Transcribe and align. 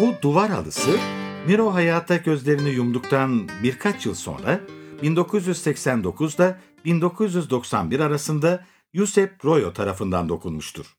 Bu 0.00 0.14
duvar 0.22 0.50
halısı 0.50 0.98
Miro 1.46 1.74
hayata 1.74 2.16
gözlerini 2.16 2.70
yumduktan 2.70 3.48
birkaç 3.62 4.06
yıl 4.06 4.14
sonra 4.14 4.60
1989'da 5.02 6.60
1991 6.84 8.00
arasında 8.00 8.64
Yusep 8.92 9.44
Royo 9.44 9.72
tarafından 9.72 10.28
dokunmuştur. 10.28 10.96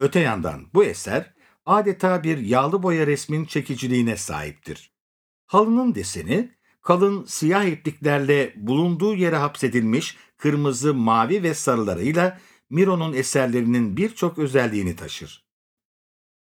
Öte 0.00 0.20
yandan 0.20 0.66
bu 0.74 0.84
eser 0.84 1.34
adeta 1.66 2.22
bir 2.24 2.38
yağlı 2.38 2.82
boya 2.82 3.06
resmin 3.06 3.44
çekiciliğine 3.44 4.16
sahiptir. 4.16 4.92
Halının 5.46 5.94
deseni 5.94 6.54
kalın 6.82 7.24
siyah 7.24 7.64
ipliklerle 7.64 8.52
bulunduğu 8.56 9.14
yere 9.14 9.36
hapsedilmiş 9.36 10.16
kırmızı, 10.36 10.94
mavi 10.94 11.42
ve 11.42 11.54
sarılarıyla 11.54 12.40
Miro'nun 12.70 13.12
eserlerinin 13.12 13.96
birçok 13.96 14.38
özelliğini 14.38 14.96
taşır. 14.96 15.45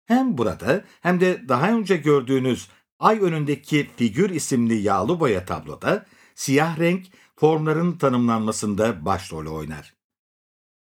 Hem 0.08 0.38
burada 0.38 0.84
hem 1.00 1.20
de 1.20 1.48
daha 1.48 1.70
önce 1.70 1.96
gördüğünüz 1.96 2.68
Ay 2.98 3.20
önündeki 3.20 3.90
figür 3.96 4.30
isimli 4.30 4.74
yağlı 4.74 5.20
boya 5.20 5.44
tabloda 5.44 6.06
siyah 6.34 6.78
renk 6.78 7.06
formların 7.36 7.98
tanımlanmasında 7.98 9.04
başrolü 9.04 9.48
oynar. 9.48 9.94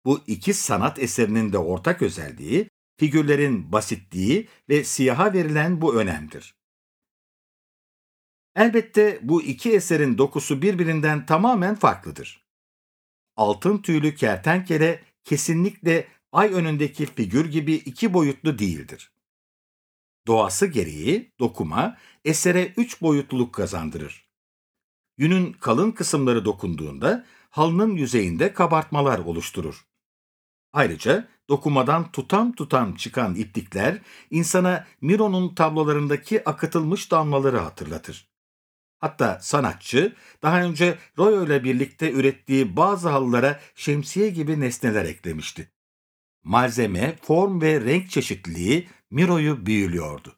Bu 0.05 0.21
iki 0.27 0.55
sanat 0.55 0.99
eserinin 0.99 1.53
de 1.53 1.59
ortak 1.59 2.03
özelliği 2.03 2.71
figürlerin 2.97 3.73
basitliği 3.73 4.49
ve 4.69 4.85
siyaha 4.85 5.33
verilen 5.33 5.81
bu 5.81 6.01
önemdir. 6.01 6.55
Elbette 8.57 9.19
bu 9.23 9.43
iki 9.43 9.73
eserin 9.73 10.19
dokusu 10.19 10.63
birbirinden 10.63 11.27
tamamen 11.27 11.75
farklıdır. 11.75 12.47
Altın 13.37 13.79
tüylü 13.79 14.15
kertenkele 14.15 15.03
kesinlikle 15.25 16.09
ay 16.33 16.53
önündeki 16.53 17.07
figür 17.07 17.51
gibi 17.51 17.75
iki 17.75 18.15
boyutlu 18.15 18.59
değildir. 18.59 19.13
Doğası 20.27 20.67
gereği 20.67 21.33
dokuma 21.39 21.97
esere 22.25 22.73
üç 22.77 23.03
boyutluluk 23.03 23.55
kazandırır. 23.55 24.31
Yünün 25.19 25.53
kalın 25.53 25.93
kısımları 25.93 26.45
dokunduğunda 26.45 27.27
halının 27.51 27.97
yüzeyinde 27.97 28.53
kabartmalar 28.53 29.19
oluşturur. 29.19 29.87
Ayrıca 30.73 31.29
dokumadan 31.49 32.13
tutam 32.13 32.53
tutam 32.53 32.95
çıkan 32.95 33.35
iplikler 33.35 33.99
insana 34.31 34.87
Miro'nun 35.01 35.55
tablolarındaki 35.55 36.49
akıtılmış 36.49 37.11
damlaları 37.11 37.59
hatırlatır. 37.59 38.31
Hatta 38.99 39.39
sanatçı 39.43 40.17
daha 40.43 40.63
önce 40.63 40.99
Royo 41.19 41.47
ile 41.47 41.65
birlikte 41.65 42.13
ürettiği 42.13 42.77
bazı 42.77 43.09
halılara 43.09 43.61
şemsiye 43.75 44.31
gibi 44.31 44.61
nesneler 44.61 45.05
eklemişti. 45.05 45.73
Malzeme, 46.45 47.17
form 47.23 47.61
ve 47.61 47.81
renk 47.81 48.11
çeşitliliği 48.11 48.89
Miro'yu 49.11 49.67
büyülüyordu. 49.67 50.37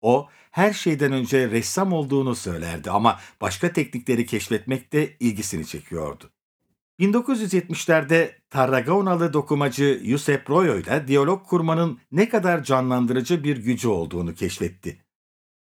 O 0.00 0.28
her 0.50 0.72
şeyden 0.72 1.12
önce 1.12 1.50
ressam 1.50 1.92
olduğunu 1.92 2.34
söylerdi 2.34 2.90
ama 2.90 3.20
başka 3.40 3.72
teknikleri 3.72 4.26
keşfetmek 4.26 4.92
de 4.92 5.16
ilgisini 5.20 5.66
çekiyordu. 5.66 6.30
1970'lerde 7.00 8.30
Tarragonalı 8.50 9.32
dokumacı 9.32 10.00
Yusep 10.04 10.50
Royo 10.50 10.78
ile 10.78 11.08
diyalog 11.08 11.46
kurmanın 11.46 12.00
ne 12.12 12.28
kadar 12.28 12.62
canlandırıcı 12.62 13.44
bir 13.44 13.56
gücü 13.56 13.88
olduğunu 13.88 14.34
keşfetti. 14.34 15.04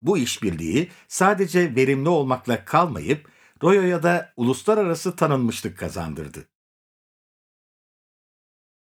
Bu 0.02 0.18
işbirliği 0.18 0.88
sadece 1.08 1.74
verimli 1.74 2.08
olmakla 2.08 2.64
kalmayıp 2.64 3.30
Royo'ya 3.62 4.02
da 4.02 4.32
uluslararası 4.36 5.16
tanınmışlık 5.16 5.78
kazandırdı. 5.78 6.48